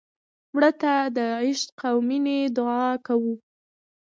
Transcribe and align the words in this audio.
مړه 0.53 0.71
ته 0.81 0.93
د 1.17 1.19
عشق 1.43 1.79
او 1.89 1.97
مینې 2.07 2.39
دعا 2.57 2.87
کوو 3.05 3.33